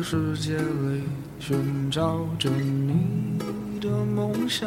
[0.00, 1.02] 这个世界里
[1.38, 3.38] 寻找着你
[3.78, 4.66] 的梦想。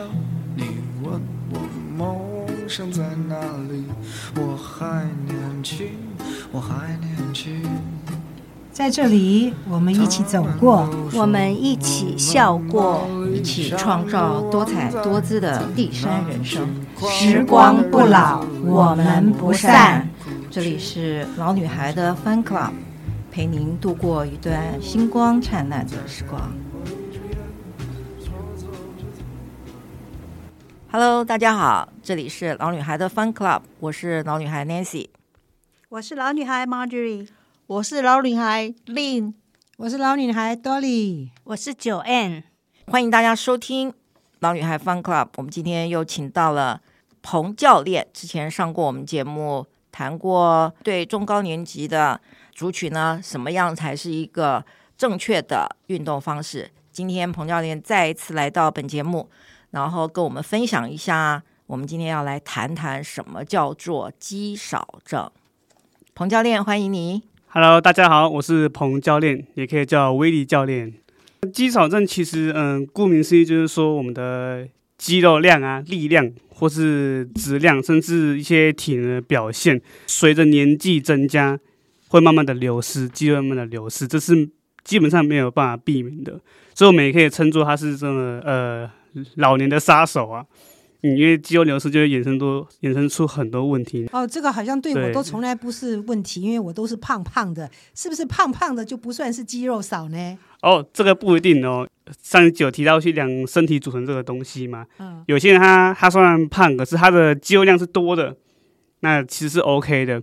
[0.55, 0.63] 你
[1.02, 1.20] 问
[1.50, 1.59] 我
[1.97, 3.36] 梦想在哪
[3.68, 3.83] 里？
[4.36, 5.88] 我还年轻，
[6.51, 7.64] 我还年轻。
[8.71, 16.69] 在这里，我们一起走过，我们一起笑过，一起创造多彩多姿的第三人生。
[17.10, 20.07] 时光不老，我们不散。
[20.52, 22.69] 这里是老女孩的 Fun Club，
[23.33, 26.54] 陪您度过一段星光灿烂的时光。
[30.91, 35.08] Hello，大家好，这里是老女孩的 Fun Club，我是老女孩 Nancy，
[35.89, 37.27] 我是老女孩 Marjorie。
[37.66, 39.33] 我是老女孩 Lynn，
[39.77, 42.43] 我是老女孩 Dolly，我是 Joanne。
[42.86, 43.91] 欢迎大家收听
[44.41, 45.30] 老女孩 Fun Club。
[45.38, 46.81] 我们今天又请到了
[47.23, 52.21] 彭教练，之前上过我们节目，谈过对中高年级的
[52.53, 54.63] 族群呢，什么样才是一个
[54.95, 56.69] 正确的运动方式。
[56.91, 59.27] 今天彭教练再一次来到本节目，
[59.71, 65.29] 然后跟我们分享一下，我们今天要来谈谈什么叫做肌少症。
[66.13, 67.23] 彭教练，欢迎你。
[67.47, 70.93] Hello，大家好，我是彭教练，也可以叫威力教练。
[71.51, 81.59] 肌少症其实，嗯，顾名思义就是说我们的肌肉量啊、力量或是质量，甚至一些体能的表现，随着年纪增加，
[82.14, 84.47] 会慢慢的流失，肌肉慢慢的流失，这是
[84.83, 86.39] 基本上没有办法避免的。
[86.75, 88.92] 所以，我们也可以称作它是这个呃
[89.38, 90.45] 老年的杀手啊。
[91.02, 94.08] 嗯，因为肌肉流失就会衍生多衍生出很多问题。
[94.14, 100.38] 哦，这个好像对我都从来不是问题，因为我都是胖胖的，是不是胖胖的就不算是肌肉少呢？
[100.61, 101.88] 哦，这个不一定哦。
[102.22, 104.86] 上一集有提到去量身体组成这个东西嘛？
[104.99, 108.37] 嗯，有些人他他虽然胖，可是他的肌肉量是多的，
[108.99, 110.21] 那其实是 OK 的。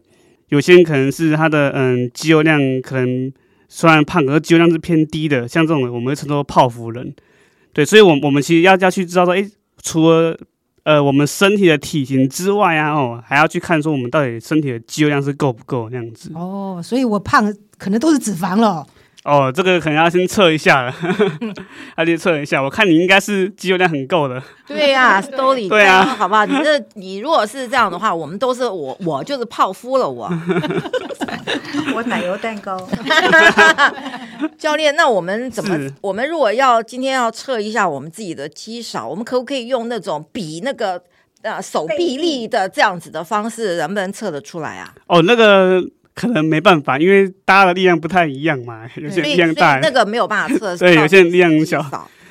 [0.50, 3.32] 有些人可能是他的嗯肌肉量可能
[3.68, 7.12] 虽然胖，可是肌肉量是偏低的，像这种我们会称作泡芙人。
[7.72, 9.48] 对，所以我我们其实要要去知道说，诶，
[9.82, 10.38] 除了
[10.82, 16.32] 呃，我们身体的体型之外啊，哦，还要去看说我们到底身体的肌肉量是够不够那样子。
[16.34, 18.86] 哦，所以我胖可能都是脂肪了。
[19.22, 20.94] 哦，这个可能要先测一下了，
[21.98, 22.62] 要先测一下。
[22.62, 24.42] 我看你应该是肌肉量很够的。
[24.66, 26.46] 对呀、啊，兜里对啊，好不好？
[26.46, 30.26] 你这你如果是这样的话，我们都是我我就是泡芙了我。
[31.94, 32.80] 我奶油蛋糕。
[34.56, 35.76] 教练，那我们怎么？
[36.00, 41.02] 我们如果要今天要测一下我们自己的肌少，我们可不可以用那种比那个
[41.42, 44.94] 呃手臂力的这样子的方式，能不能测得出来啊？
[45.08, 45.84] 哦，那个。
[46.14, 50.76] 可能没办法，因为大家的力量不太一样嘛，有些力量大，那个没有办法测。
[50.78, 51.84] 对，有些人力量小。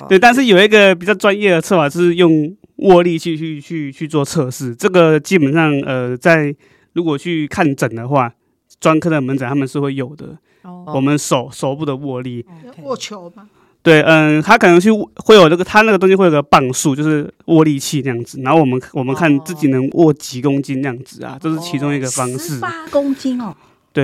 [0.08, 4.74] 对，但是有一个比较专业的测法，是用握力去去去去做测试。
[4.74, 6.54] 这个基本上，呃，在
[6.94, 8.32] 如果去看诊的话，
[8.80, 10.38] 专科的门诊他们是会有的。
[10.62, 12.46] 哦，我们手手部的握力，
[12.82, 13.48] 握球吗？
[13.82, 14.90] 对，嗯，他可能去
[15.24, 18.38] 会有那个，他那个东西会有个磅数，就是握力器那样子。
[18.42, 22.56] 然后我们我们看自己能握几公斤那样子啊，这是其中一个方式。
[22.56, 23.54] 十八公斤哦。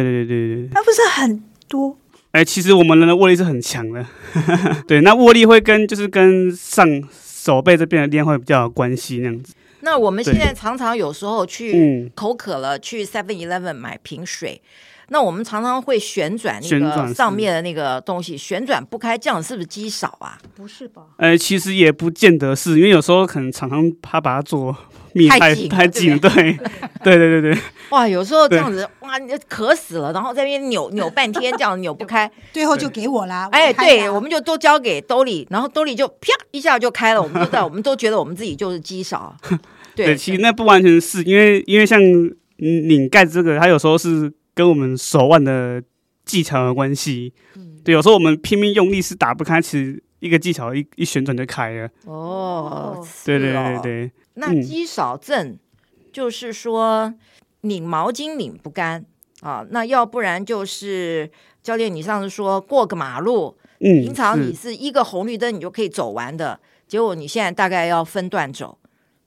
[0.02, 1.96] 对对对对对，那不是很多？
[2.32, 4.04] 哎，其实我们人的握力是很强的，
[4.86, 6.86] 对，那握力会跟就是跟上
[7.22, 9.54] 手背这边的力量会比较有关系那样子。
[9.80, 14.60] 那我们现在常常有时候去口渴了，去 Seven Eleven 买瓶水。
[15.08, 20.36] 那我们常常会旋转那个上面的那个东西，旋转不开，这样是不是肌少啊？
[20.56, 21.02] 不是吧？
[21.18, 24.76] 呃，其实也不见得是，因为有时候可能常常他把它做
[25.12, 26.30] 密太太紧，对
[27.04, 27.58] 对对 对对。
[27.90, 33.48] 哇，有时候这样子，哇，你渴死了，然后在那边扭扭半天，这样扭不开， 最后就给我啦。
[33.52, 39.36] 哎，对，我们就都交给兜里，然后兜里就啪一下就开了，我们都知道，我们都觉得我们自己就是肌少。
[39.94, 42.00] 对，其实那不完全是因为，因为像
[42.56, 44.32] 拧盖这个，它有时候是。
[44.56, 45.82] 跟我们手腕的
[46.24, 51.90] 技巧有关系，嗯，对，有时候我们拼命用力是打不开，其实一个技巧一一旋转就开了。
[52.06, 54.10] 哦，对对对对。
[54.32, 55.58] 那肌少症
[56.10, 57.12] 就是说
[57.60, 59.04] 拧毛巾拧不干
[59.42, 61.30] 啊，那要不然就是
[61.62, 68.78] 教练，你上次说过个马路，嗯，平常你是一个红绿灯你就可以走完的，结果你现在大概要分段走，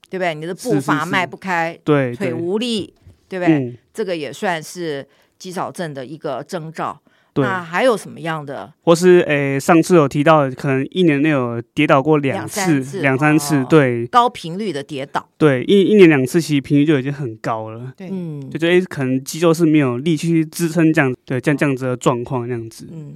[0.10, 0.34] 对不对？
[0.34, 2.96] 你的步伐迈不开，对，腿无力。
[3.30, 3.54] 对不对？
[3.54, 5.06] 嗯、这个也算是
[5.38, 6.98] 肌少症的一个征兆。
[7.34, 8.74] 对，那还有什么样的？
[8.82, 15.28] 或是诶，上次有提到，可能一年内有跌倒过两次、两三次，对，高频率的跌倒。
[15.38, 17.92] 对，一一年两次，其实频率就已经很高了。
[17.98, 22.88] 对，嗯，就觉得诶，可能肌肉是没有力气去支撑这样，对，这样这样子的状况，这样子。
[22.90, 23.16] 嗯，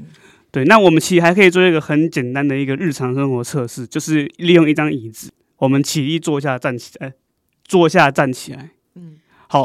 [0.52, 0.66] 对。
[0.66, 7.14] 那我们其实还可以做一个很简单的一个日常生活测试，就是利用一张椅子，我们起立坐下站起来，
[7.64, 8.70] 坐下站起来。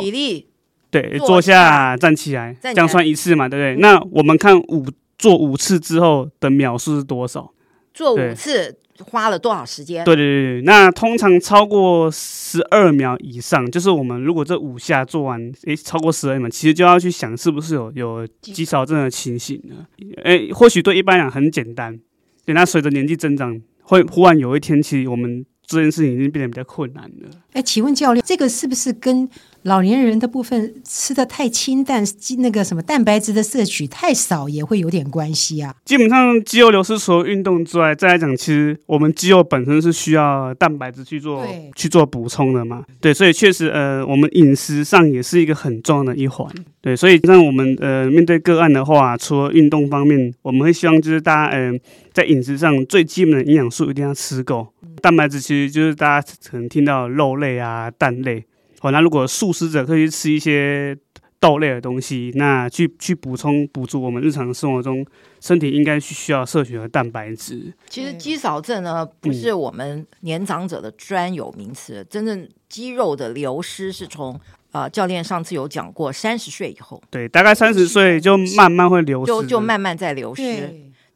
[0.01, 0.48] 体力
[0.91, 3.81] 对，坐下站起来，这样算一次嘛，对不对？
[3.83, 4.87] 那我们看五
[5.19, 7.53] 做五次之后的秒数是多少？
[7.93, 10.05] 做五次花了多少时间？
[10.05, 19.87] 对对对对，那通常超过十二秒以上，就是我们如果这五下做完，诶，超过十二秒，其实就要去想是不是有有肌少症的情形了。
[20.25, 21.99] 诶，或许对一般人很简单，
[22.47, 27.29] 对，那随着年纪增长，会忽然有一天，其实我们这件事情已经变得比较困难了。
[27.53, 29.29] 哎，请问教练，这个是不是跟
[29.63, 32.03] 老年人的部分吃的太清淡，
[32.39, 35.75] 那个什么蛋白质的摄取太少，也会有点关系啊？
[35.85, 41.45] 基本上肌肉流失除了运动之外，再来讲，其实我们肌肉本身是需要蛋白质去做
[41.75, 42.85] 去做补充的嘛。
[43.01, 46.51] 对，所以确实，呃，我们饮食上也是一个很重要的一环。
[46.81, 51.73] 对，所以像我们呃面对个案的话，除了运动方面，我们会希望就是大家呃
[52.13, 54.69] 在饮食上最基本的营养素一定要吃够，
[54.99, 58.45] 蛋白质其实就是大家可能听到肉类啊、蛋类。
[58.81, 60.97] 好，那如果素食者可以吃一些
[61.41, 65.05] 豆类的东西，那去去补充补足我们日常生活中
[65.41, 67.73] 身体应该需需要摄取的蛋白质。
[67.89, 74.39] 其实肌少症呢，不是我们年长者的专有名词，嗯、真正肌肉的流失是从
[74.73, 80.43] 呃教练上次有讲过，三十岁以后，对，大概三十岁就慢慢会流失，就就慢慢在流失。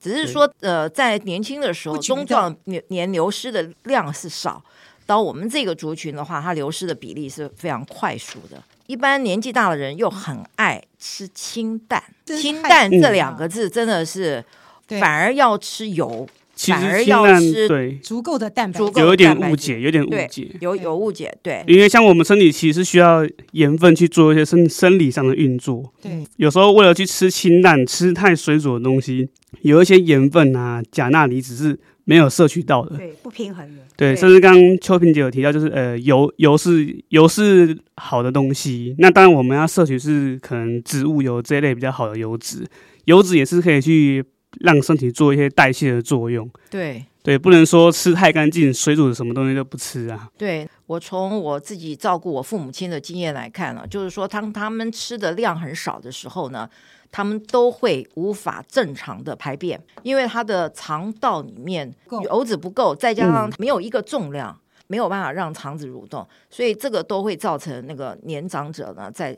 [0.03, 4.63] 只是说呃，在年轻的时候，中壮年年流失的量是少。
[5.05, 8.63] 到我们这个族群的话，它流失的比例是非常快速的。
[8.87, 14.45] 一般年纪大的人又很爱吃清淡，清淡这两个字真的是
[14.89, 16.27] 反而要吃油，
[16.69, 21.35] 反而要吃对足够的蛋白，有点误解，有点误解，有有误解。
[21.43, 25.93] 对，因为像我们身体其实需要盐分去做一些生生理上的运作。
[26.03, 29.29] 对，有时候为了去吃清淡，吃太水煮的东西，
[29.63, 31.79] 有一些盐分啊、钾、钠离子是。
[32.05, 42.67] 没有摄取到的，对，不平衡的，对，甚至刚刚秋萍姐有提到，就是呃，油油是油是好的东西，那当然我们要摄取是可能植物油这一类比较好的油脂，
[43.05, 44.23] 油脂也是可以去
[44.61, 50.29] 让身体做一些代谢的作用，对对，不能说吃太干净，水煮的什么东西都不吃啊。
[50.37, 56.69] 对，我从我自己照顾我父母亲的经验来看呢，就是说当他们吃的量很少的时候呢。
[57.15, 61.95] 他们都会无法正常的排便，因为他的肠道里面
[62.25, 69.37] 油脂不够，再加上没有一个重量，嗯、没有办法让肠子蠕动，所以这个都会造成那个年长者呢，在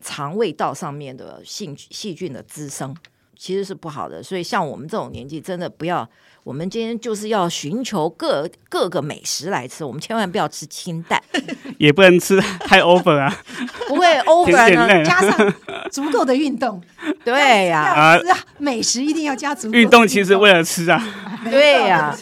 [0.00, 2.94] 肠胃道上面的细细菌的滋生，
[3.40, 4.22] 其实是不好的。
[4.22, 6.06] 所以像我们这种年纪，真的不要。
[6.42, 11.22] 我们今天就是要寻求各各个美食来吃，我们千万不要吃清淡，
[11.78, 13.34] 也不能吃太 over 啊，
[13.88, 15.54] 不会 over 呢，加上
[15.92, 16.82] 足够的运动，
[17.24, 18.18] 对呀，啊，
[18.58, 21.02] 美食一定要加足够的运动，运动其实为了吃啊，
[21.50, 22.16] 对呀，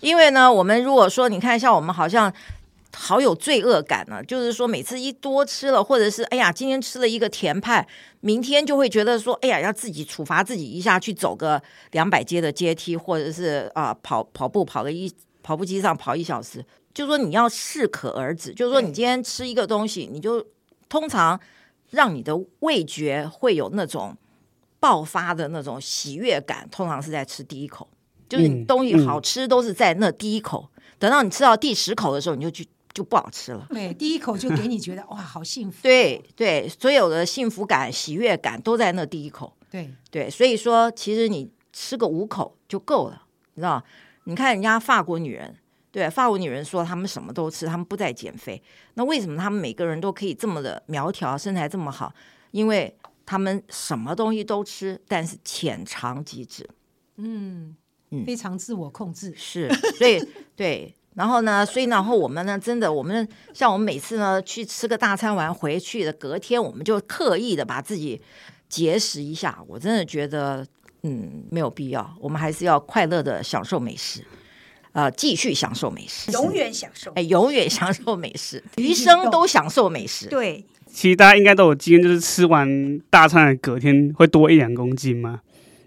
[0.00, 2.32] 因为呢，我们如果说你看，像我们好像。
[3.00, 7.86] 好有罪恶感呢，就是说每次一多吃了，或者是哎呀，今天吃了一个甜派，
[8.20, 11.62] 明天就会觉得说，哎呀，要自己处罚自己一下，去走个
[11.92, 15.10] 两百阶的阶梯，或者是啊跑跑步跑个一
[15.44, 20.44] 跑步机上跑一小时，就是说你要适可而止，就是说你今天吃一个东西，你就
[20.88, 21.38] 通常
[21.90, 24.16] 让你的味觉会有那种
[24.80, 27.88] 爆发的那种喜悦感，通常是在吃第一口，
[28.28, 30.68] 就是你东西好吃都是在那第一口，
[30.98, 32.66] 等到你吃到第十口的时候，你就去。
[32.98, 33.64] 就不好吃了。
[33.70, 35.78] 对，第一口就给你觉得哇，好幸福。
[35.84, 39.56] 对对，所有的幸福感、喜悦感都在那第一口。
[39.70, 43.22] 对对，所以说其实你吃个五口就够了，
[43.54, 43.80] 你知道？
[44.24, 45.54] 你看人家法国女人，
[45.92, 48.60] 对，法国女人说她们什么都吃，她们不再减肥。
[48.94, 52.12] 那为什么她们每个人都可以这么的苗条，身材这么好？
[52.50, 52.92] 因为
[53.24, 56.68] 她们什么东西都吃，但是浅尝即止。
[57.14, 57.76] 嗯
[58.10, 59.32] 嗯，非常自我控制。
[59.36, 60.20] 是，所以
[60.56, 60.92] 对。
[61.18, 68.22] 然后呢，所以然后我们呢，真的，我们像我们每次呢去吃个大餐完回去的隔天，我们就刻意的把自己
[68.68, 69.58] 节食一下。
[69.66, 70.64] 我真的觉得，
[71.02, 72.08] 嗯，没有必要。
[72.20, 74.22] 我们还是要快乐的享受美食，
[74.92, 80.28] 呃，继续享受美食，永远享受，哎，永远享受美食， 余生都享受美食。
[80.28, 85.40] 对，其实大家应该都有经验，就是吃完大餐的隔天会多一两公斤吗？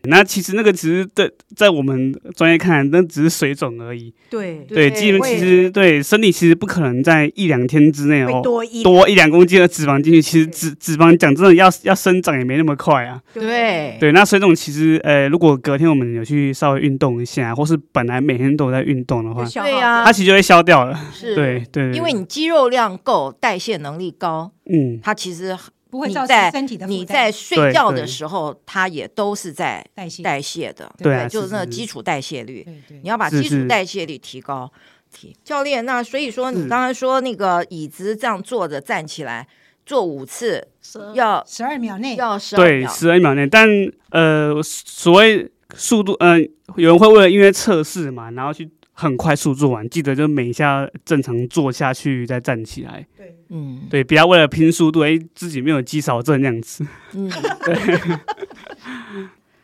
[0.04, 4.14] 那其实那个只是在在我们专业看，那只是水肿而已。
[4.30, 10.22] 对对，基本其实对身体其实不可能在一两天之内哦多一多一两公斤的脂肪进去。
[10.22, 13.22] 其实脂脂肪讲真的要要生长也没那么快啊。
[13.34, 21.00] 对对，那水肿其实呃，如果隔天我们有去稍微运动一下，或是本来每天都有在运动的话，对呀，它其实就会消掉了。
[21.14, 25.56] 是，对对，因为你肌肉量够，代谢能力高，嗯，它其实。
[25.92, 30.24] 不会造成身体的你在睡觉的时候，它也都是在代谢。
[30.24, 32.64] 代谢的，对，对，就是那基础代谢率。
[32.64, 34.72] 对对，你要把基础代谢率提高。
[35.14, 39.46] 提教练，那所以说你刚才说那个椅子这样坐着站起来，
[39.86, 42.16] 做五次12要十二秒内。
[42.16, 43.46] 要十二对，秒，十二秒内。
[43.46, 43.68] 但
[44.12, 48.70] 呃，所谓速度，嗯、呃，有人会为了因为测试嘛，然后去
[49.02, 53.04] 很快速做完，记得就每一下正常做下去再站起来。
[53.50, 56.86] 嗯，对，不要为了拼速度，哎，自己没有肌少症那样子。
[57.14, 57.28] 嗯，
[57.66, 58.20] 对。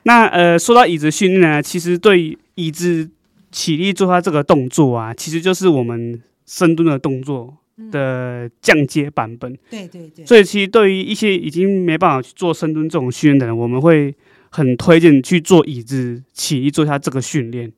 [0.04, 3.08] 那呃，说到椅子训练呢，其实对椅子
[3.52, 7.56] 起立做下这个动作啊，其实就是我们深蹲的动作
[7.92, 9.56] 的降阶版本。
[9.70, 14.16] 对对对，所以其实对于一些已经没办法去做深蹲这种训练的人，我们会
[14.50, 17.72] 很推荐去做椅子起立做一下这个训练。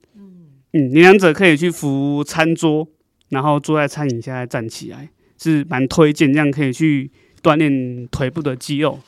[0.74, 2.88] 嗯，年长者可以去扶餐桌，
[3.30, 5.10] 然后坐在餐椅下再站起来，
[5.42, 7.10] 是蛮推荐，这样可以去
[7.42, 9.00] 锻炼腿部的肌肉。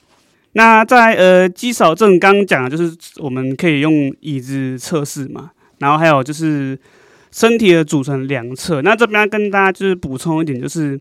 [0.54, 6.78] 那在呃肌少症刚刚讲的就是我们可以用椅子测试嘛，然后还有就是
[7.32, 8.82] 身体的组成量测。
[8.82, 11.00] 那这边跟大家就是补充一点，就是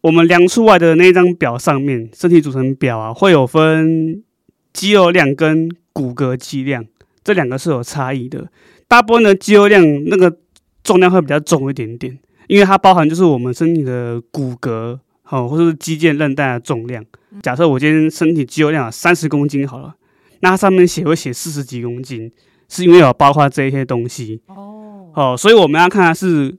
[0.00, 4.24] 我们量出来的那张表上面，身体组成表啊，会有分
[4.72, 6.84] 肌肉量跟骨骼肌量，
[7.24, 8.46] 这两个是有差异的。
[8.86, 10.38] 大部分的肌肉量那个
[10.84, 12.16] 重量会比较重一点点，
[12.46, 17.04] 因为它包含就是我们身体的骨骼，好或者是肌腱韧带的重量。
[17.42, 19.94] 假设我今天身体肌肉量三十公斤好了，
[20.40, 22.30] 那它上面写会写四十几公斤，
[22.68, 25.10] 是因为有包括这一些东西哦。
[25.14, 26.54] 哦，所以我们要看的是，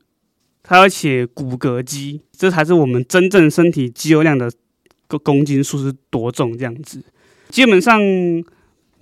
[0.63, 4.51] 它要写骨骼肌，这才是我们真正身体肌肉量的
[5.07, 7.03] 个公斤数是多重这样子。
[7.49, 8.01] 基本上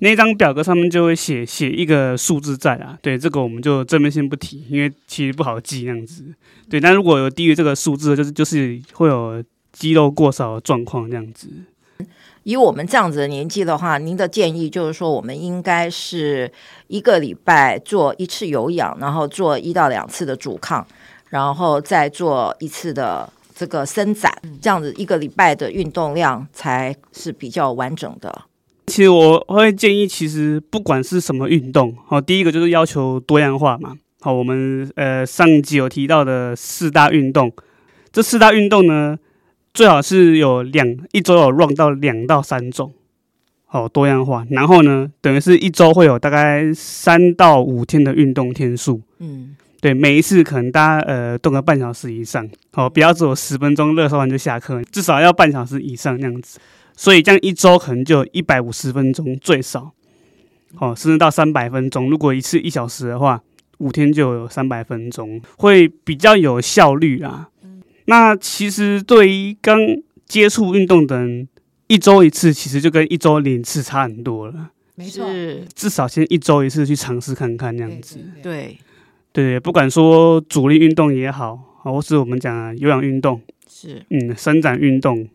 [0.04, 2.98] 那张表格上面就会写写一个数字在啊。
[3.02, 6.24] 对，这个我们就这边先不提，因为其实不好记那样子。
[6.70, 9.44] 对，但如果有低于这个数字，就是就是会有。
[9.76, 11.48] 肌肉过少的状况这样子，
[12.44, 16.52] 以我们这样子的年纪的话，您的建议就是说，我们应该是
[16.86, 20.86] 一个礼拜做一次有氧，然后做一到两次的阻抗，
[21.30, 24.32] 然后再做一次的这个伸展，
[24.62, 28.44] 这样子一个礼拜的运动量才是比较完整的。
[28.94, 33.98] 其实我会建议，其实不管是什么运动，好，第一个就是要求多样化嘛。
[34.22, 37.52] 好，我们呃上集有提到的四大运动，
[38.12, 39.18] 这四大运动呢。
[39.74, 42.94] 最好是有两一周有 run 到两到三种，
[43.66, 44.46] 好多样化。
[44.52, 49.02] 然后呢，等于是一周会有大概三到五天的运动天数。
[49.18, 56.60] 嗯，对，每一次可能大家呃动个半小时以上，好，不要只有十分钟热身完就下课，至少要半小时以上那样子。
[56.96, 59.92] 所以这样一周可能就一百五十分钟最少，
[60.80, 62.10] 哦，甚至到三百分钟。
[62.10, 63.42] 如果一次一小时的话，
[63.80, 67.50] 五天就有三百分钟，会比较有效率啊。
[68.06, 69.80] 那其实对于刚
[70.26, 71.48] 接触运动的人，
[71.88, 74.72] 一周一次其实就跟一周零次差很多了。
[74.96, 75.28] 没错，
[75.74, 78.20] 至少先一周一次去尝试看看这样子。
[78.42, 78.78] 对
[79.32, 85.28] 对对，不管说主力运动也好，或是我们讲的有氧运动，是嗯，伸展运动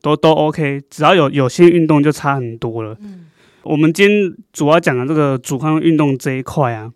[0.00, 2.96] 都都 OK，只要有有些运动就差很多了。
[3.00, 3.26] 嗯，
[3.62, 6.92] 我们今天主要讲的这个阻抗运动这一块啊，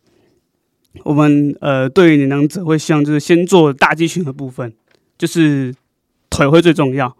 [1.05, 4.73] 我们呃对于年长者会希望就是先做大肌群的部分。
[5.19, 5.75] 就是
[6.28, 7.16] 腿会最重要，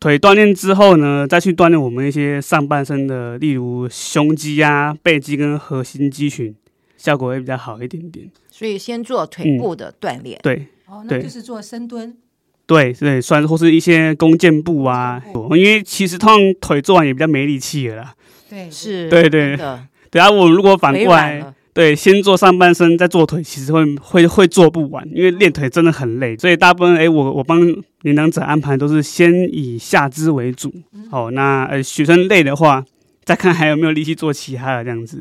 [0.00, 6.52] 腿锻炼之后呢，再去锻炼我们一些上半身的，例如胸肌啊、背肌跟核心肌群，
[6.96, 8.28] 效果会比较好一点点。
[8.50, 12.16] 所以先做腿部的锻炼，嗯、对，哦，那就是做深蹲，
[12.66, 15.22] 对对，算或是一些弓箭步啊，
[15.56, 18.14] 因为其实通常腿做完也比较没力气了啦。
[18.48, 19.78] 对，是，对对对。
[20.10, 21.54] 等下 我如果反过来。
[21.74, 26.36] 对，先做上半身，再做腿，其实会会会做不完，因为练腿真的很累。
[26.36, 27.60] 所以大部分，哎，我我帮
[28.02, 30.72] 年长者安排都是先以下肢为主。
[31.10, 32.84] 好，那呃学生累的话，
[33.24, 35.20] 再看还有没有力气做其他的这样子。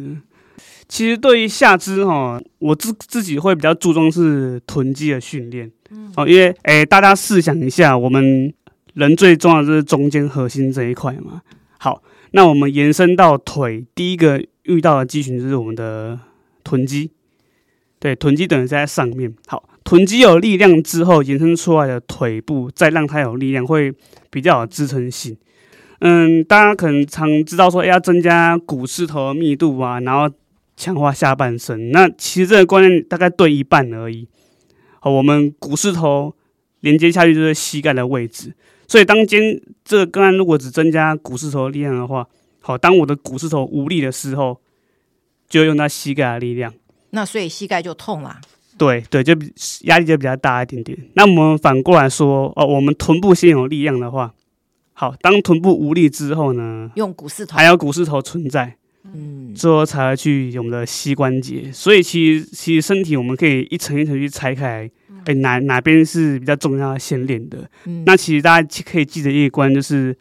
[0.87, 5.71] 其实对于下肢哈，我自自己会比较注重是臀肌的训练。
[6.15, 8.53] 哦，因为哎，大家试想一下，我们
[8.93, 11.41] 人最重要的就是中间核心这一块嘛。
[11.77, 16.19] 好，那我们延伸到腿，第一个遇到的肌群就是我们的。
[16.65, 17.11] 臀肌，
[17.99, 19.35] 对，臀肌等于在上面。
[19.47, 23.93] 好，臀肌有力量之后，延伸出来的腿部再让它有力量，会
[24.29, 25.35] 比较有支撑性。
[25.99, 30.33] 嗯，大家可能常知道说，要增加股四头的密度啊，然后
[30.77, 31.91] 强化下半身。
[31.91, 34.25] 那其实这个观念大概对一半而已。
[35.03, 36.33] 好，我们股四头
[36.79, 38.55] 连接下去就是膝盖的位置，
[38.87, 42.25] 所以当肩这个个案如果只增加股四头力量的话，
[42.61, 44.61] 好，当我的股四头无力的时候。
[45.49, 46.73] 就用到膝盖的力量，
[47.11, 48.41] 那所以膝盖就痛啦。
[48.75, 49.35] 对对，就
[49.83, 50.97] 压力就比较大一点点。
[51.13, 54.33] 那我们反过来说，哦，我们臀部先有力量的话，
[54.93, 58.77] 好，当臀部无力之后呢，用股四头，还有股四头存在，
[59.11, 61.69] 嗯，之后才会去我们的膝关节。
[61.71, 67.69] 所以其实其实身体我们可以一层一层去拆开来，哎，哪哪边是比较重要先练的。
[67.85, 70.15] 嗯，那其实大家可以记得一个观，就是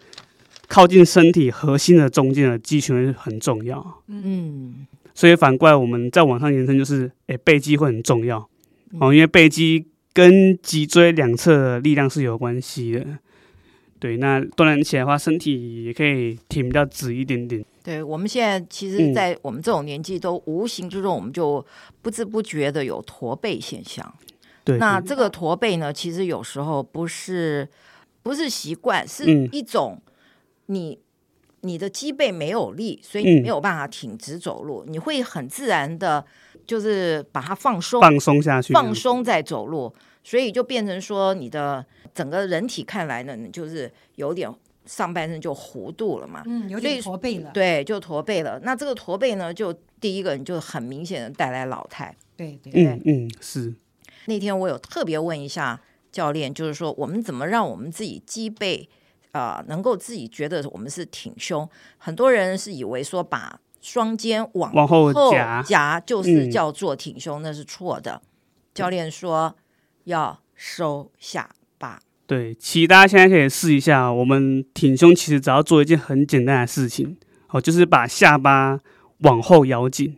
[0.67, 4.03] 靠近身体核心的中间的肌群很重要。
[4.09, 8.49] 嗯，所以反过来我们再往上延伸，就是哎，背肌会很重要
[8.93, 13.07] 嗯哦，因为背肌跟脊椎两侧的力量是有关系的。
[13.99, 17.65] 对，那锻炼起来的话，身体也可以挺比较直一点点。
[17.83, 21.65] 对，我们现在其实，在我们这种年纪，都无形之中，我们就
[22.01, 24.15] 不知不觉的有驼背现象。
[24.65, 27.69] 对，那这个驼背呢，其实有时候不是
[28.23, 30.01] 不是习惯，是一种
[30.67, 30.99] 你、
[31.62, 36.25] 嗯、你的脊背没有力，所以你没有办法挺直走路，嗯、你会很自然的，
[36.67, 41.85] 就是把它放松，放松下去，放松再走路，所以就变成说你的。
[42.15, 44.47] 整个人体看来呢，你就是有点
[44.85, 48.59] 上半身就弧度了嘛，嗯，有点驼背了，对，就驼背了。
[48.65, 53.75] 那这个驼背呢，就第一个你就很明显的带来老态，对对，嗯嗯是。
[54.27, 58.89] 那天我有特别问一下教练，就是说我们怎么让我们自己脊背
[59.31, 61.69] 啊、呃，能够自己觉得我们是挺胸。
[61.99, 68.21] 很多人是以为说把双肩往往后夹夹就是叫做挺胸，嗯、那是错的。
[68.75, 69.57] 教练说
[70.05, 71.51] 要收下。
[72.26, 77.17] 对，其实大家现在可以试一下，我们挺胸其实只要做一件很简单的事情，
[77.50, 78.79] 哦，就是把下巴
[79.19, 80.17] 往后咬紧，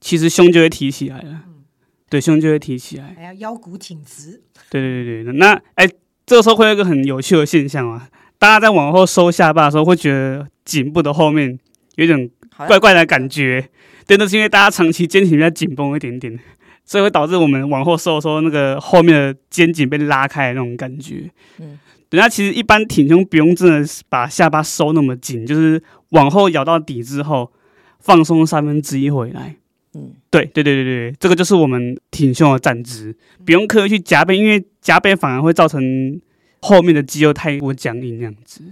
[0.00, 1.42] 其实胸就会提起来了。
[1.46, 1.62] 嗯、
[2.08, 4.42] 对，胸就会提起来，还要腰骨挺直。
[4.70, 5.88] 对对对对，那哎，
[6.26, 11.56] 这个时候会有一个很有趣的现象啊，大家在往后收下巴的时候，会觉得颈部的后面
[11.94, 12.28] 有点
[12.66, 13.68] 怪怪的感觉，
[14.06, 16.36] 真的是因为大家长期肩颈比较紧绷一点点。
[16.92, 21.30] 所以会导致我们往后收的时候，那个后面的肩颈被拉开的那种感觉。
[21.58, 21.78] 嗯，
[22.10, 27.50] 等下其实一般挺胸不用真的把下巴收那么紧，就是往后咬到底之后，
[27.98, 29.56] 放松三分之一回来。
[29.94, 36.20] 嗯，对对对对对，这个就是我们挺胸的站姿，不用刻意去夹背，因为夹背反而会造成
[36.60, 38.62] 后面的肌肉太过僵硬那样子。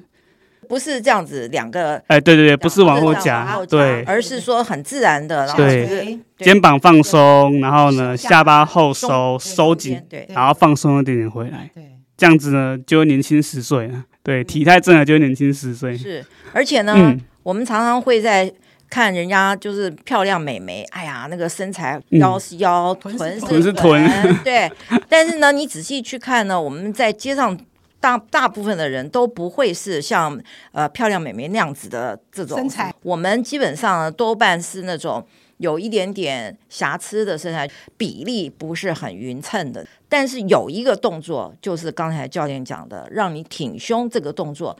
[0.71, 11.83] 不是这样子，两个哎，对对对，不是往后夹，对，而是说很自然的，然后对，肩膀放松，然后呢，下巴后收收紧，对，然后放松一点点回来，对，
[12.17, 15.99] 这样子呢，就会年轻十岁了，对，体态正了就会年轻十岁。
[15.99, 18.49] 是，而且呢，我们常常会在
[18.89, 23.13] 看人家就是漂亮美眉，哎呀，那个身材腰是腰，臀
[23.61, 24.09] 是臀，
[24.45, 24.71] 对，
[25.09, 27.59] 但是呢，你仔细去看呢，我们在街上。
[28.01, 30.41] 大大部分的人都不会是像
[30.73, 35.25] 呃漂亮美眉那样子的这种身材，我们基本上多半是那种
[35.59, 39.87] 有一点点瑕疵的身材，比例不是很匀称的。
[40.09, 44.77] 但是有一个动作，就是刚才教练讲的，让你挺胸这个动作，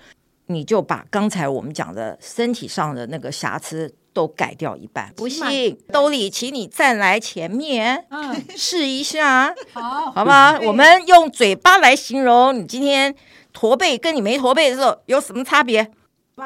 [0.47, 3.95] 你就把刚才我们讲的身体上的那个瑕疵。
[4.13, 10.59] 都改掉一半，不信，兜里，请你站来前面，嗯，试一下， 好，好吗？
[10.61, 13.15] 我们用嘴巴来形容你今天
[13.53, 15.91] 驼背跟你没驼背的时候有什么差别？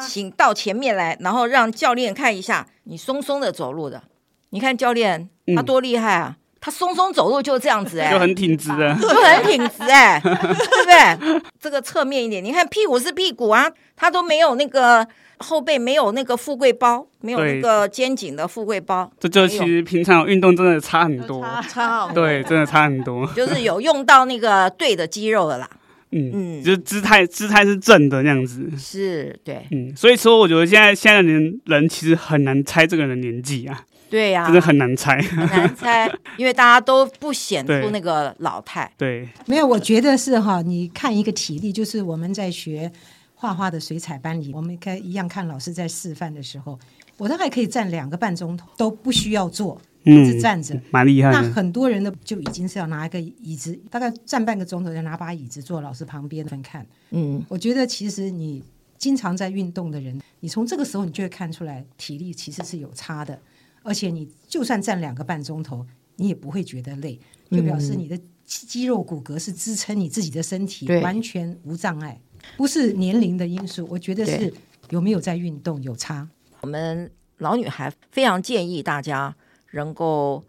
[0.00, 4.02] 请到前面来，然后让教练看一下你松松的走路的。
[4.50, 6.36] 你看教练他多厉害啊！
[6.64, 11.42] 他松松走路就这样子，哎，就很挺直的， 就很挺直，哎，对不对？
[11.60, 15.06] 这个侧面一点，你看屁股是屁股啊，他都没有那个。
[15.38, 25.68] 后背没有那个富贵包，没有那个肩颈的富贵包，这就其实平常运动真的差很多， 差，差对，真的差很多，就是有用到那个对的肌肉了啦。
[26.12, 42.90] 嗯嗯，就是姿态姿态是正的那样子，是对，嗯，所以说我觉得现在现在的人人其实很难猜这个人的年纪啊，对呀、啊，真的很难猜，很难猜， 因为大家都不显出那个老态，对，对没有，我觉得是哈，你看一个体力，就是我们在学。
[43.36, 46.78] 画画的水彩班里，我们可以一样看老师在示范的时候，
[47.18, 51.30] 我大概可以站两个半钟头都不需要坐，一直站着，蛮厉害。
[51.30, 56.86] 那很多人呢，就已经是要拿一个椅子，大概站半个钟头，就拿把椅子坐老师旁边看。
[57.10, 58.64] 嗯，我觉得其实你
[58.96, 63.38] 经常在运动的人，你从这个时候你就会看出来体力其实是有差的，
[63.84, 67.20] 而且你就算站两个半钟头，你也不会觉得累，
[67.50, 72.20] 就表示你的肌肉骨骼是支撑你自己的身体，完全无障碍。
[72.56, 74.52] 不是年龄的因素，我觉得是
[74.90, 76.28] 有没有在运动有差。
[76.62, 79.36] 我们老女孩非常建议大家
[79.72, 80.42] 能够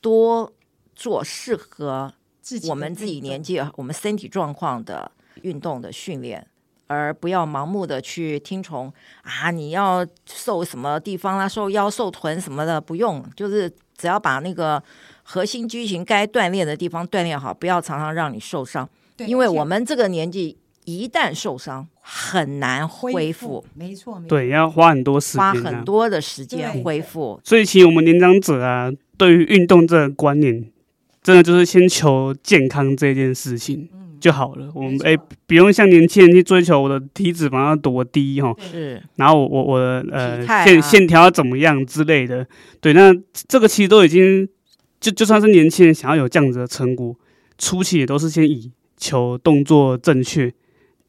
[0.00, 0.52] 多
[0.94, 2.14] 做适合
[2.68, 5.10] 我们自己年纪、我们身体状况的
[5.42, 6.46] 运动的训练，
[6.92, 9.50] 而不要盲目的去听从啊！
[9.50, 11.48] 你要瘦什么地方啊？
[11.48, 14.82] 瘦腰、瘦臀什么的不用，就是只要把那个
[15.22, 18.88] 核心肌群该锻炼的地方锻炼好，不要常常让你受伤。
[19.26, 20.58] 因为我们这个年纪。
[20.84, 23.64] 一旦受伤，很难恢复。
[23.72, 27.40] 没错，没错，对，要花很多时间，啊，花很多的时间恢复。
[27.44, 30.68] 所以，其实我们年长者啊，对于运动这个观念，
[31.22, 33.88] 真的就是先求健康这件事情
[34.22, 34.70] 就好了。
[34.74, 42.46] 我们哎、不用像年轻人去追求我的体脂肪要多低哈，是然后我我我的呃啊线线条要怎么样之类的。
[42.80, 43.12] 对，那
[43.48, 44.48] 这个其实都已经
[45.00, 47.14] 就就算是年轻人想要有这样子的成果，
[47.58, 50.52] 初期也都是先以求动作正确、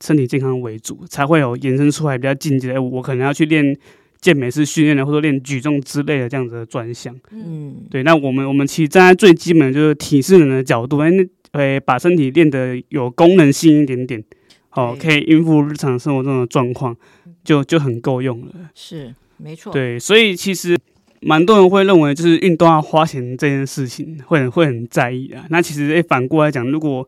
[0.02, 2.82] 身体健康为主，才会有延伸出来比较进阶的。
[2.82, 3.78] 我可能要去练。
[4.24, 8.04] 健美式训练的，或者练举重之类的这样子的专项，嗯，对。
[8.04, 11.22] 那我们我们其实站在最基本的就是体适能的角度，哎，那
[11.54, 14.24] 呃把身体练得有功能性一点点，
[14.72, 16.96] 哦，可以应付日常生活中的状况，
[17.44, 18.70] 就就很够用了。
[18.76, 19.98] 是没错，对。
[19.98, 20.78] 所以其实
[21.22, 25.46] 蛮多人会认为，就是运动要花钱这件事情，会很会很在意啊。
[25.50, 27.08] 那其实诶，反过来讲，如果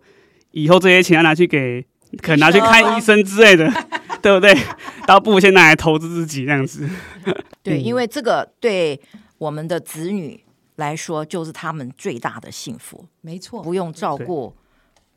[0.51, 1.86] 以后这些钱要拿去给，
[2.21, 3.69] 可能拿去看医生之类的。
[4.21, 4.51] 对不对？
[5.05, 6.89] 倒不如先拿来投资自己这样子。
[7.62, 8.99] 对，因为这个对
[9.38, 10.39] 我们的子女
[10.75, 13.05] 来说，就是他们最大的幸福。
[13.21, 14.53] 没错，不用照顾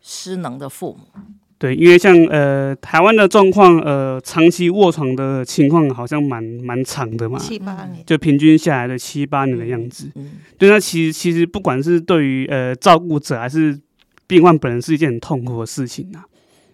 [0.00, 1.22] 失能的父母。
[1.58, 10.08] 对，因为像呃台湾的状况，呃长期卧床的情况好像蛮蛮长的嘛，七八年，就平均下来的七八年的样子。
[10.14, 13.76] 嗯，对，那其实其实不管是对于呃照顾者还是
[14.28, 16.24] 病患本人，是一件很痛苦的事情啊。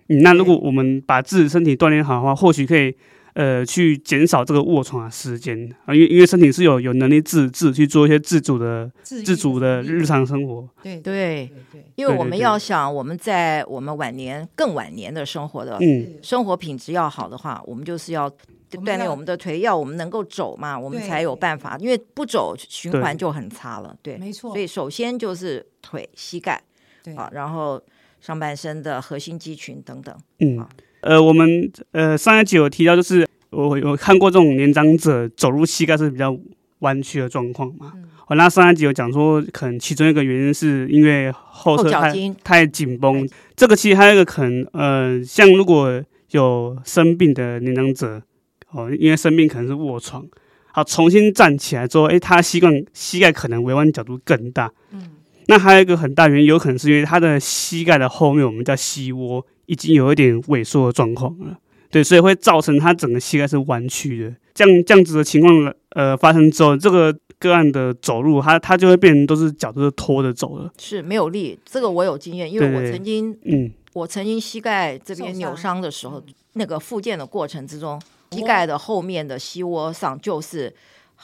[0.08, 2.94] 嗯，那如果我们把自己身体锻炼好的话，或许可以
[3.34, 10.68] 呃去减少这个卧床的时间啊，因为因为身体是有有能力自自去做一些自主的自主的日常生活。
[10.82, 18.30] 对对对，因为我们要想我们在我们晚年更晚年的生活的嗯生活品质要好的话，我们就是要
[18.70, 21.76] 锻炼我们的腿，要我们能够走嘛，我们才有办法。
[21.78, 23.96] 因为不走循环就很差了。
[24.02, 24.50] 对，没错。
[24.52, 26.62] 所以首先就是腿、膝盖，
[27.02, 27.82] 对啊，然后。
[28.20, 30.66] 上半身的核心肌群等等，嗯，
[31.04, 36.34] 呃，我们呃上一集有提到，就是我有看过这种年长者走路膝盖是比较
[36.78, 37.92] 弯曲的状况嘛。
[38.26, 42.10] 我、嗯、那上一集有讲说，可能其中一个原因是因为后侧太
[42.42, 43.28] 太紧绷。
[43.54, 48.22] 这个其实还有一个可能，呃，像如果有生病的年长者，
[48.70, 50.26] 哦，因为生病可能是卧床，
[50.72, 54.72] 好，重新站起来之后，哎，他膝盖膝盖可能微弯角度更大。
[54.90, 55.10] 嗯。
[55.46, 61.58] 那还有一个很大原因，有可能是因为他的膝盖的后面，我们叫膝窝，已经有一点萎缩的状况了。
[61.90, 64.34] 对，所以会造成他整个膝盖是弯曲的。
[64.54, 71.58] 这样这样子的情况，呃，发生之后，这个个案的走路，他他就会变成都是脚都是拖着走了，是没有力。
[71.64, 76.22] 这个我有经验，因为我曾经，嗯，我曾经膝盖这边扭伤的时候，
[76.54, 78.00] 那个复健的过程之中，
[78.32, 80.74] 膝盖的后面的膝窝上就是。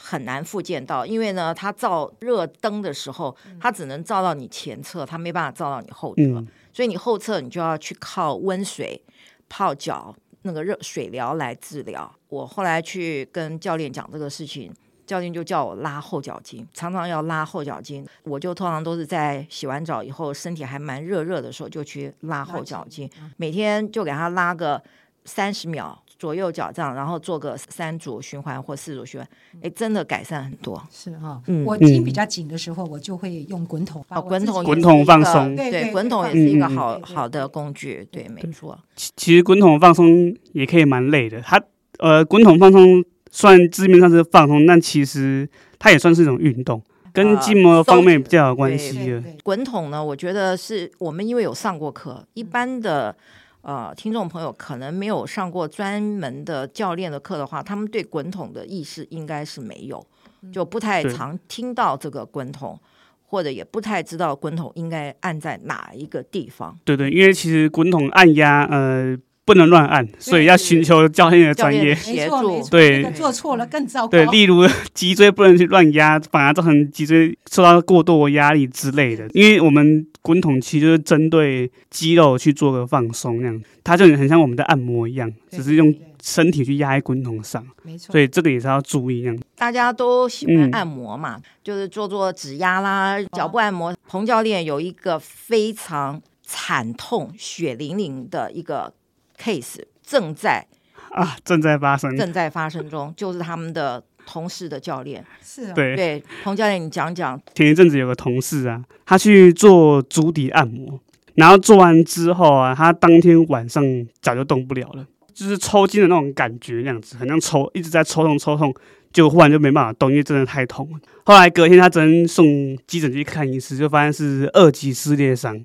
[0.03, 8.99] 很难复健到，因为呢，它照热灯的时候，它只能照到你前侧，它没办法照到你后侧，嗯、所以你后侧你就要去靠温水
[9.47, 12.11] 泡脚那个热水疗来治疗。
[12.29, 14.73] 我后来去跟教练讲这个事情，
[15.05, 18.03] 教练就叫我拉后脚筋，常常要拉后脚筋。
[18.23, 24.81] 我就通常都是在洗完澡以后，身体还蛮热热的时候就去拉后脚筋，每天就给他拉个
[25.25, 26.01] 三十秒。
[26.21, 29.27] 左右脚这样，然后做个三组循环或四组循环，
[29.63, 30.79] 哎，真的改善很多。
[30.91, 34.05] 是哈、哦，嗯，我筋比较紧的时候，我就会用滚筒。
[34.09, 38.07] 哦，滚筒，滚筒放松，对，滚筒也是一个好好的工具。
[38.11, 38.77] 对，没错。
[38.95, 41.41] 其其实滚筒放松也可以蛮累的。
[41.41, 41.59] 它
[41.97, 46.79] 呃，滚筒放松虽然字面上是放松，但其实它也算是一种运动，
[47.11, 49.23] 跟筋膜方面比较有关系的。
[49.41, 53.15] 滚筒呢，我觉得是我们因为有上过课，一般的。
[53.61, 60.05] 呃，听众朋友可能没有上过专门的教练的课的话，他们对滚筒的意识应该是没有，
[60.51, 62.79] 就不太常听到这个滚筒，
[63.25, 66.77] 或者也不太知道滚筒应该按在哪一个地方。
[66.83, 69.17] 对对，因为其实滚筒按压，呃。
[69.51, 72.65] 不能乱按，所以要寻求教练的专业协助。
[72.69, 74.07] 对，做错了更糟糕。
[74.07, 79.27] 对，例如脊椎不能去乱压，反而造成脊椎受到过度的压力之类的。
[79.33, 87.61] 因为我们滚筒其实就是针对肌肉去做个放松，那样它就很像我们的按摩一样，只是用身体去压在滚筒上。
[87.83, 89.23] 没错，所以这个也是要注意。
[89.23, 93.93] 这样大家都喜欢按摩嘛，嗯、就是做做指压啦、脚部按摩。
[94.07, 98.93] 彭教练有一个非常惨痛、血淋淋的一个。
[99.41, 100.67] Case 正在
[101.11, 107.41] 啊，正在发生，正在发生中，就是他们的同事的教练是、啊，对对，彭教练，你讲讲。
[107.53, 110.99] 前一阵子有个同事啊，他去做足底按摩，
[111.35, 113.83] 然后做完之后啊，他当天晚上
[114.21, 118.73] 脚就动不了了，就是抽筋的那种感觉，那样子，很像抽，一直在抽痛抽痛，
[119.11, 120.99] 就忽然就没办法动，因为真的太痛了。
[121.25, 122.45] 后来隔天他真送
[122.87, 125.61] 急诊去看医师，就发现是二级撕裂伤。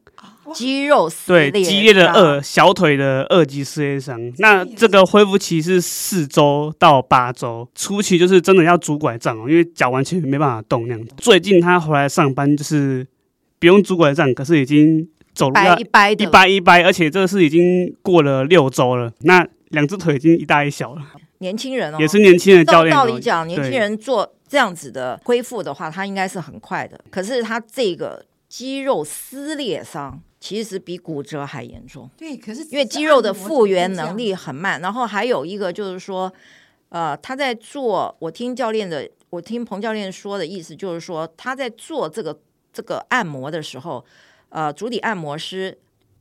[0.54, 11.06] 肌肉撕裂，对，激烈的二小腿的二级撕裂伤，那这个恢复期是四周到八周，初期就是真的要拄拐杖哦，因为脚完全没办法动那样。
[11.16, 13.06] 最近他回来上班，就是
[13.58, 21.02] 不不用拄拐杖，可是已经走路一掰一掰一掰，而且这个是已经过了六周了，那两只腿已经一大一小了。
[21.38, 22.94] 年轻人哦，也是年轻人教练。
[22.94, 27.00] 道理讲，年轻人做这样子的恢复的话，他应该是很快的。
[27.10, 32.10] 可是他这个肌肉撕裂伤，其实比骨折还严重。
[32.16, 34.80] 对，可是因为肌肉的复原能力很慢。
[34.80, 36.32] 然后还有一个就是说，
[36.88, 42.38] 呃，他在做，我听教练的，我听彭教练说的意思就是说，他在做这个
[42.72, 44.04] 这个按摩的时候，
[44.50, 45.78] 呃，足底按摩师。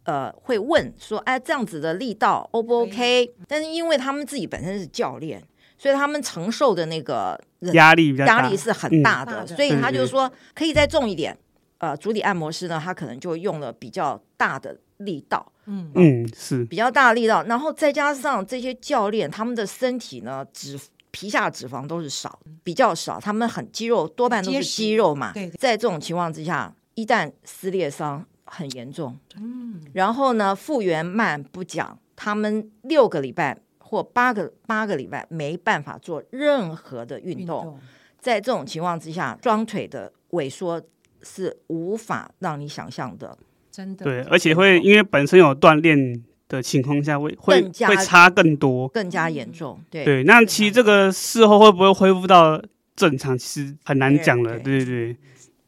[0.08, 3.34] 呃，会问说，哎，这样子的力道 O 不 OK？
[3.48, 5.42] 但是因为他们自己本身是教练，
[5.80, 7.36] 所以他们承受的那个
[7.74, 11.36] 压力压力是很大的，嗯、所以他就说可以再重一点。
[11.78, 20.80] 呃，足底按摩师呢，他可能就用了比较大的力道，嗯嗯，是比较大的力道，然后再加上这些教练他们的身体呢，脂
[21.12, 25.32] 皮下脂肪都是少，比较少，他们很肌肉多半都是肌肉嘛。
[25.34, 28.26] 对，在这种情况之下，一旦撕裂伤。
[28.48, 37.80] 很严重，嗯，然后呢，复原慢不讲，他们六个礼拜或八个八个礼拜没办法做任何的运动，运动
[38.20, 40.80] 在这种情况之下，双腿的萎缩
[41.26, 43.38] 是无法让你想象的，
[43.72, 50.24] 真的，对，而且会因为本身有锻炼的情况下会，会会会差更多，更加严重，对对。
[50.24, 52.62] 那其实这个事后会不会恢复到
[52.96, 55.18] 正常，其实很难讲了，对对对。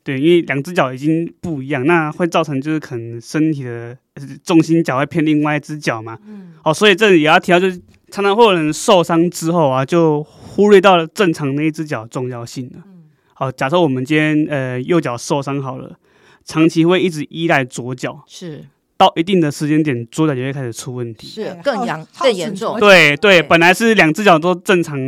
[0.04, 3.98] 对，因为两只脚已经不一样，那会造成就是可能身体的
[4.42, 6.18] 重心脚会偏另外一只脚嘛。
[6.26, 6.54] 嗯。
[6.64, 7.78] 哦，所以这里也要提到，就是
[8.10, 12.84] 常常会有人受伤之后啊，就忽略到了正常那一只脚重要性了。
[12.86, 12.97] 嗯。
[13.40, 15.96] 好，假设我们今天呃右脚受伤好了，
[16.44, 18.66] 长期会一直依赖左脚，是
[18.98, 22.80] 到一定的时间点，左脚就会开始出问题，是更严更严重。
[22.80, 25.00] 对对，本来是两只脚都正常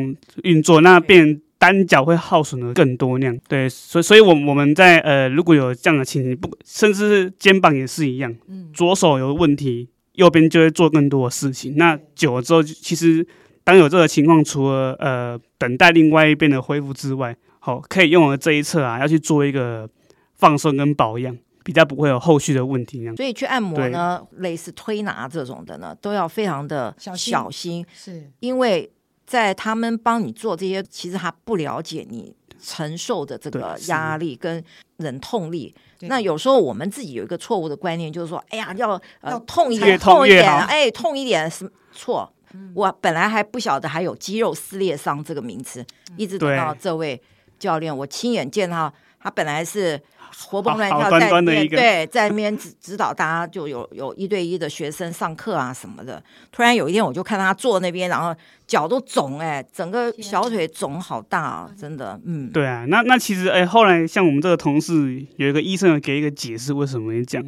[0.44, 1.42] 运作，那变。
[1.62, 11.74] 单脚会耗损的更多那样，对，所以所以，我我们在呃，如果有这样的情形，不，甚至是肩膀也是一样，嗯，左手有问题，右边就会做更多的事情。
[11.76, 13.28] 那久了之后，其实
[13.66, 17.36] 当有这个情况，除了呃等待另外一边的恢复之外，
[17.70, 19.90] 好，可以用的这一侧啊，要去做一个
[20.36, 23.16] 放松跟保养，比较不会有后续的问题那样。
[23.16, 28.92] 所以去按摩呢，类似推拿这种的呢，都要非常的小心，小心，是因为。
[29.30, 34.64] 在他们帮你做这些，其实他不了解你承受的这个压力跟
[34.98, 35.72] 忍痛力。
[36.00, 42.28] 那有时候我们自己有一个错误的观念，就是说，哎呀，要呃痛一点，痛一点，哎，痛一点是错。
[42.74, 45.86] 我本来还不晓得还有肌肉撕裂伤这个名词，
[46.18, 47.22] 一直等到这位
[47.60, 50.02] 教练，我亲眼见到，他本来是。
[50.48, 56.24] 活蹦乱跳在那边，对，在那边指指导大家，就有有一对一的学生上课啊什么的。
[56.52, 58.34] 突然有一天，我就看他坐那边，然后
[58.66, 62.86] 脚都肿，哎，整个小腿肿好大啊，真的，嗯，对啊。
[62.88, 67.46] 那那其实，哎，后来像我们这个同事有一个医生给一个解释，为什么会这样？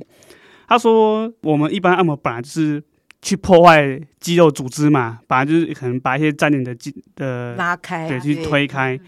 [0.67, 2.84] 他说，我们一般按摩本来就是
[3.21, 9.00] 去破坏肌肉组织嘛，本来就是可能把一些粘连的肌的拉开，对，去推开。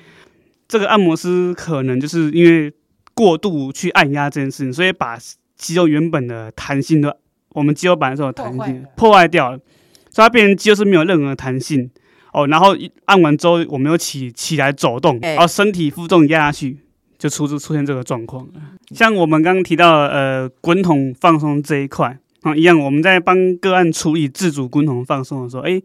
[0.67, 2.73] 这个按摩师可能就是因为。
[3.15, 5.19] 过度去按压这件事情，所以把
[5.55, 7.15] 肌肉原本的弹性的，
[7.49, 9.57] 我们肌肉本来是有弹性破坏掉了，
[10.09, 11.87] 所以它变成肌肉是没有任何弹性
[12.31, 12.47] 哦。
[12.47, 16.79] 然后按完之后，我们又起起来走动，然后身体负重压下去，
[17.19, 18.49] 就出出现这个状况。
[18.95, 25.79] 像我们刚刚提到呃滚筒放松这一块啊，一样我们在帮个案处理自主滚筒放松的时候，哎，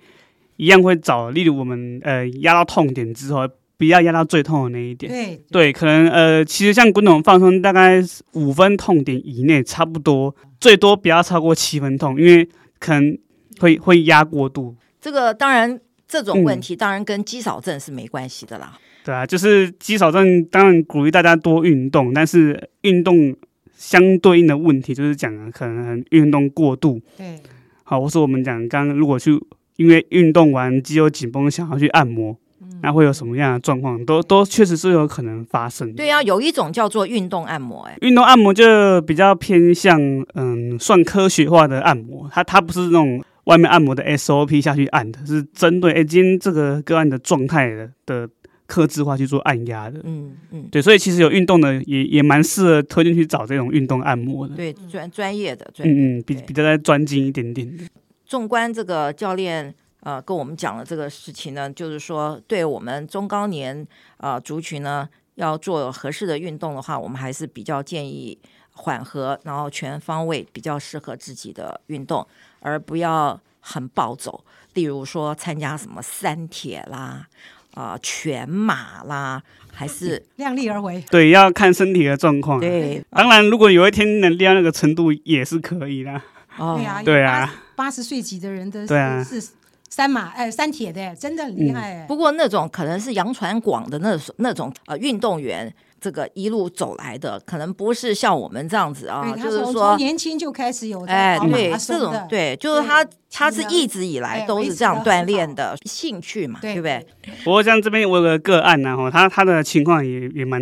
[0.56, 3.46] 一样会找，例如我们呃压到痛点之后。
[3.78, 5.10] 不要压到最痛的那一点。
[5.10, 12.46] 对对，可能呃，其实像滚筒放松，大概五分痛点以内差不多，最多不要超过七分痛，因为
[12.80, 13.16] 可能
[13.60, 14.74] 会会压过度。
[15.00, 18.72] 这个当然，这种问题当然跟肌少症是没关系的啦。
[18.74, 23.32] 嗯、对啊，就是肌少症，当然鼓励大家多运动，但是运动
[23.76, 27.00] 相对应的问题就是讲可能运动过度。
[27.16, 27.38] 对，
[27.84, 29.40] 好，或是我们讲刚刚如果去
[29.76, 32.36] 因为运动完肌肉紧绷，想要去按摩。
[32.82, 34.04] 那会有什么样的状况？
[34.04, 35.94] 都都确实是有可能发生的。
[35.94, 40.00] 对啊，有一种叫做运动按摩，哎，运动按摩就比较偏向
[40.34, 42.28] 嗯，算科学化的按摩。
[42.32, 48.28] 它它不是那种外面按摩的 SOP 下去按的，是针对哎今天这个个案的状态的的
[48.66, 50.00] 克制化去做按压的。
[50.04, 54.54] 嗯嗯，对，所以其实有运动的也也蛮适合推荐去找这种运动按摩的。
[54.54, 57.84] 对，专专业的，专业的嗯嗯，比比较再专精一点点的。
[58.24, 59.74] 纵观这个教练。
[60.08, 68.38] 呃，跟我们讲了这个事情呢，就是说，对我们中高年呃族群呢，要做合适的运动的话，我们还是比较建议
[68.70, 72.26] 缓和，然后全方位比较适合自己的运动，
[72.60, 74.42] 而不要很暴走。
[74.72, 77.26] 例如说参加什么三铁啦，
[77.74, 79.42] 啊、全马啦，
[79.74, 81.04] 还是 量力而为？
[81.10, 82.58] 对，要看身体的状况。
[82.58, 86.18] 对，当然，如果有一天能练到那个程度，也是可以的。
[86.56, 89.40] 哦，对啊，对啊，八十岁级的人的对啊是
[89.88, 92.06] 三马哎三铁的，真的很厉害、嗯。
[92.06, 95.72] 不过那种可能是杨传广的那种那种呃运动员。
[96.00, 107.04] 这个一路走来的，可能不是像我们这样子啊，就是说年轻就开始有哎，对这种对，就是他他是一直以来都是这样锻炼的兴趣嘛，对不对？
[107.42, 110.60] 不过像这边我有个个案呢，哈，他他的情况也也蛮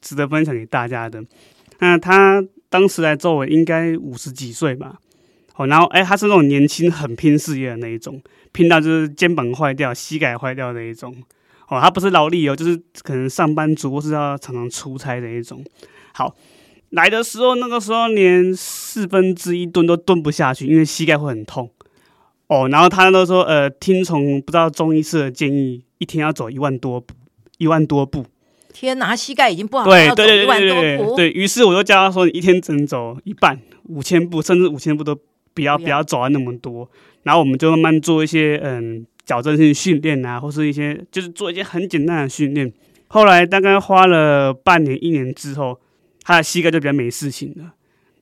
[0.00, 1.20] 值得分享给大家的。
[1.80, 5.00] 那他当时来周围应该五十几岁吧，
[5.56, 8.20] 哦，然后哎，他是那种年轻很拼事业的那一种，
[8.52, 11.14] 拼到就是肩膀坏掉、膝盖坏掉的那一种。
[11.68, 15.64] 哦，他不是劳力哦，就是可能上班族或是要常常出差的一种。
[16.12, 16.34] 好，
[16.90, 21.70] 来的时候那个时候连四分之一蹲都蹲不下去，因为膝盖会很痛。
[22.46, 27.14] 哦，然后他都说，呃，听从不知道中医师的建议，一天要走一万多步，
[27.58, 28.24] 一万多步。
[28.72, 35.18] 天哪，他膝盖已经不好，对对对对对对，对，于是我就叫他说，你一天只能走一半，五千步，甚至五千步都
[35.56, 36.88] 不要不要，不要走完那么多。
[37.24, 39.04] 然后我们就慢慢做一些，嗯。
[39.26, 42.72] 矫正性训练啊，或是一些就是做一些很简单的训练。
[43.08, 45.76] 后来大概花了半年、一年之后，
[46.22, 47.72] 他的膝盖就比较没事情了。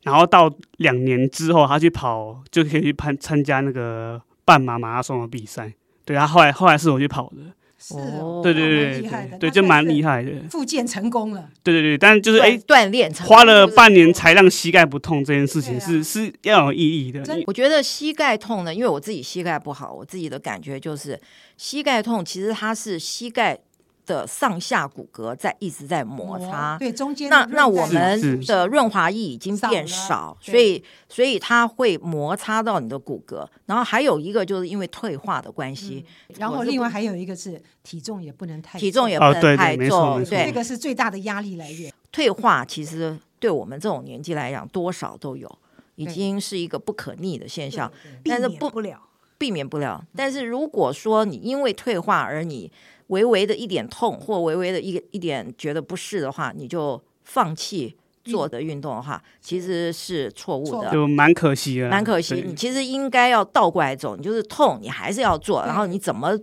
[0.05, 5.70] 然后到两年之后，他去跑就可以去参参加那个半马马拉松的比赛。
[6.07, 7.42] 对，他后来后来是我去跑的。
[7.87, 10.31] 是哦，对对对对，对就蛮厉害的。
[10.49, 11.51] 复健成功了。
[11.62, 17.23] 对对对，但就是哎，锻炼成花了半年才让膝盖不痛这件事情是是要有意义的。
[17.47, 21.20] 我觉得膝盖痛呢，因为我自己膝盖不好，我自己的感觉就是
[21.59, 23.59] 膝盖痛，其实它是膝盖。
[24.06, 33.46] 的上下骨骼在一直在摩擦，对中间那那我们的润滑液已经变少，所以所以它会摩擦到你的骨骼。
[33.66, 41.92] 然后还有一个就是因为退化的关系，嗯、然后另外还有一个是体重也不能太体重也不能太重，哦、对，对，这个是最大的压力来源。
[42.12, 45.50] 退化其实对我们这种年纪来讲，多少都有，
[45.96, 47.90] 已经是一个不可逆的现象，
[48.24, 49.00] 但是不不了。
[49.36, 50.02] 避免不了。
[50.14, 52.70] 但是如果说你因为退化而你
[53.08, 62.42] 微微的一点痛，或微微的一一点觉得不适的话，你就放弃做的运动的话，嗯、其实是错误的，就蛮可惜的，蛮可惜。
[62.46, 66.38] 你其实应该要倒过来走，你就是痛，你还是要做，然后你怎么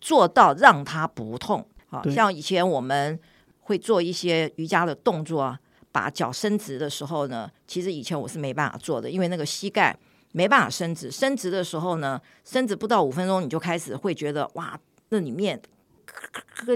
[0.00, 1.64] 做到让它不痛？
[1.88, 3.18] 好像以前我们
[3.60, 5.58] 会做一些瑜伽的动作啊，
[5.92, 9.96] 把脚伸直的时候呢，其实以前我是没办法做的，因为那个膝盖
[10.32, 11.08] 没办法伸直。
[11.08, 14.76] 伸直的时候呢，伸直不到五分钟，你就开始会觉得哇，
[15.10, 15.60] 那里面。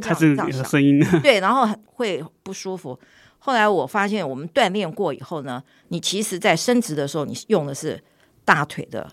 [0.00, 2.98] 它是有声音，对，然后会不舒服。
[3.38, 8.02] 后来我发现，我们锻炼过以后呢，你其实在伸直的时候，你用的是
[8.44, 9.06] 大腿的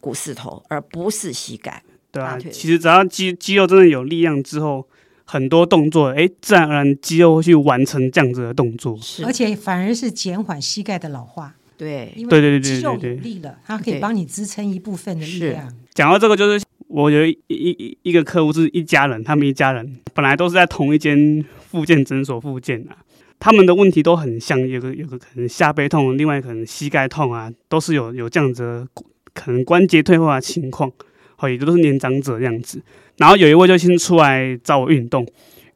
[0.00, 1.82] 股四头，而不是膝盖。
[2.10, 4.88] 对啊，其实只要肌肌肉真的有力量之后，
[5.26, 11.54] 很多动作，哎，自然而然肌肉会去完成这样子的动作，而且反而是减缓膝盖的老化。
[11.76, 15.70] 对，因为肌肉有力了，它可以帮你支撑一部分的力量。
[15.92, 16.64] 讲到这个，就是。
[16.96, 22.96] 我有一一一个客户是一家人，他们一家人本来都是在同一间复健诊所复健啊，
[23.38, 28.88] 他们的问题都很像，有个有个可能下背痛，另外可能膝盖痛啊，都是有有这样子
[29.34, 30.90] 可能关节退化的情况，
[31.36, 32.82] 好，也都是年长者这样子。
[33.18, 35.26] 然后有一位就先出来找我运动，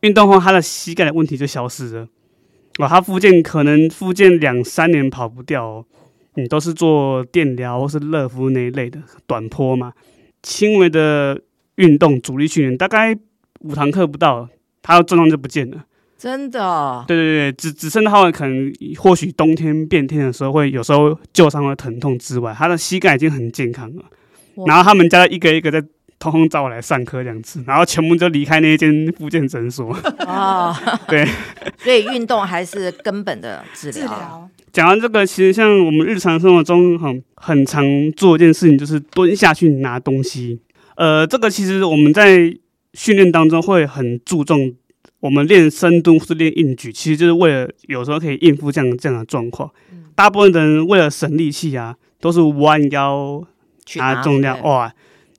[0.01, 2.09] 运动后他的膝盖的问题就消失了，
[2.79, 5.85] 哦，他复健可能复健两三年跑不掉哦，
[6.37, 9.93] 你都是做电疗或是热敷那一类的短坡嘛。
[10.43, 11.41] 轻微的
[11.77, 13.17] 运动，阻力训练，大概
[13.61, 14.49] 五堂课不到，
[14.83, 15.85] 他的症状就不见了。
[16.19, 17.05] 真的？
[17.09, 24.05] 对对对，只只剩他可能或许冬天变天的时候会有时候旧伤会疼痛之外，他的膝盖已经很健康了。
[24.67, 25.83] 然后他们家一个一个在
[26.21, 29.93] 通通找我来上课这样子，然后全部就离开那间复健诊所。
[30.19, 30.73] 哦，
[31.09, 31.27] 对，
[31.83, 34.49] 所以运动还是根本的治疗。
[34.71, 40.61] 讲到这个，其实像我们日常生活中很很常做一件事情，就是蹲下去拿东西。
[40.97, 42.55] 呃，这个其实我们在
[42.93, 44.75] 训练当中会很注重，
[45.21, 49.71] 我们练深蹲或是练硬举，其实就是为了有时候可以应付这样这样的状况。
[50.15, 53.43] 大部分的人为了省力气啊，都是弯腰
[53.97, 54.93] 拿重量，哇。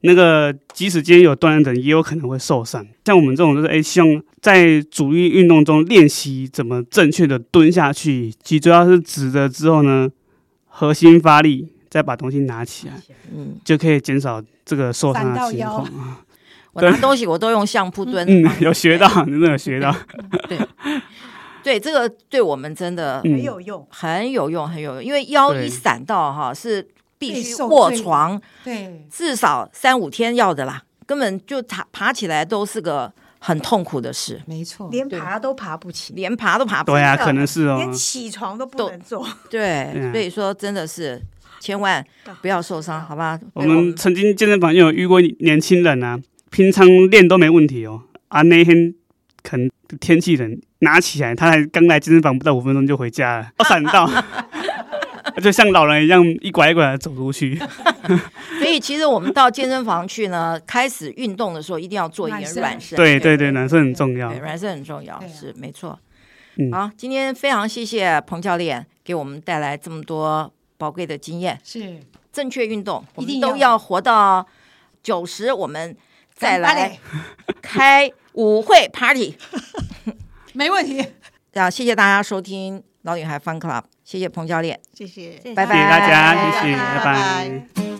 [0.03, 2.83] 那个，即使今天有锻炼的人，也有可能会受伤。
[3.05, 10.09] 像我们这种，就是哎，希望在主力运动中练习怎么正确的蹲下去，其实主要是直的之后呢，
[10.67, 12.93] 核心发力，再把东西拿起来，
[13.31, 15.87] 嗯，就可以减少这个受伤的情况。
[16.73, 19.95] 我拿东西我都用相扑蹲，嗯，有学到， 真的有学到。
[20.49, 20.57] 对，
[21.61, 26.87] 对，这个对我们真的很有用，很有用，很有用，因为腰一闪到哈是。
[27.21, 36.95] 必须卧床，对，至少三五天要的啦，根本就爬爬起来都是个很痛苦的事，没错，连爬都爬不起，连爬都爬不起。
[36.95, 39.27] 对啊，可能是哦，连起床都不能做。
[39.51, 41.21] 对，所以说真的是
[41.59, 42.03] 千万
[42.41, 43.39] 不要受伤，好吧？
[43.53, 46.19] 我们曾经健身房有遇过年轻人啊，
[46.49, 48.95] 平常练都没问题哦，啊那天
[49.43, 49.69] 可能
[49.99, 54.09] 天气冷，拿起来他还刚来健身房不到五分钟就回家了，闪到。
[55.41, 57.55] 就像老人一样一拐一拐的走出去，
[58.59, 62.95] 所以其实我们到健身房去呢，开始运动的时候一定要做一点软身。
[62.97, 65.97] 对对对，软身很重要，软身很重要，是没错。
[66.71, 71.59] 好，今天非常谢谢彭教练给我们带来这么多宝贵的经验。
[71.63, 71.99] 是
[72.31, 74.45] 正确运动，我们都要活到
[75.01, 75.95] 九十，我们
[76.33, 76.97] 再来
[77.61, 79.35] 开舞会 party，
[80.53, 81.05] 没问题。
[81.53, 83.83] 啊，谢谢大家收听老女孩 Fun Club。
[84.11, 87.90] 谢谢彭教练，谢谢，拜拜，谢谢大家，谢谢，拜拜。